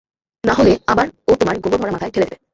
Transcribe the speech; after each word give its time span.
নাহলে 0.43 0.71
আবার 0.87 1.07
ও 1.27 1.31
তোমার 1.35 1.55
গোবর 1.63 1.79
ভরা 1.81 1.93
মাথায় 1.93 2.11
ঢেলে 2.13 2.25
দেবে। 2.25 2.37